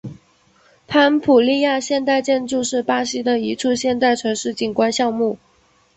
[0.87, 5.37] 潘普利亚现代建筑是巴西的一处现代城市景观项目。